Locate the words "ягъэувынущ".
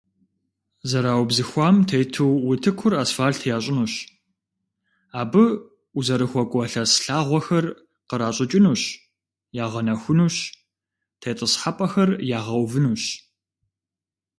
12.37-13.03